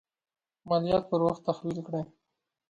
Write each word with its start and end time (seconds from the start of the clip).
مالیات 0.67 1.03
پر 1.09 1.21
وخت 1.27 1.41
تحویل 1.47 1.79
کړي. 1.87 2.01